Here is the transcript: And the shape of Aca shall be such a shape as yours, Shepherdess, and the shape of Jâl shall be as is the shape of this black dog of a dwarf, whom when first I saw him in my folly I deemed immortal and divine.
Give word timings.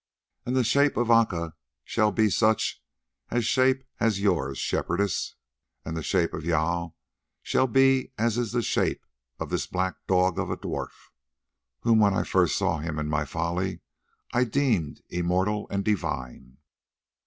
And 0.47 0.55
the 0.55 0.63
shape 0.63 0.97
of 0.97 1.11
Aca 1.11 1.53
shall 1.83 2.11
be 2.11 2.31
such 2.31 2.81
a 3.29 3.39
shape 3.39 3.83
as 3.99 4.19
yours, 4.19 4.57
Shepherdess, 4.57 5.35
and 5.85 5.95
the 5.95 6.01
shape 6.01 6.33
of 6.33 6.41
Jâl 6.41 6.95
shall 7.43 7.67
be 7.67 8.11
as 8.17 8.35
is 8.35 8.51
the 8.51 8.63
shape 8.63 9.05
of 9.39 9.51
this 9.51 9.67
black 9.67 9.97
dog 10.07 10.39
of 10.39 10.49
a 10.49 10.57
dwarf, 10.57 11.11
whom 11.81 11.99
when 11.99 12.23
first 12.25 12.55
I 12.55 12.57
saw 12.57 12.77
him 12.79 12.97
in 12.97 13.09
my 13.09 13.25
folly 13.25 13.81
I 14.33 14.43
deemed 14.43 15.01
immortal 15.11 15.67
and 15.69 15.85
divine. 15.85 16.57